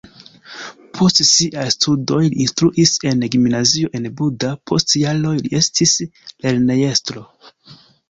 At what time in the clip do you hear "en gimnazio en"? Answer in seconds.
3.11-4.09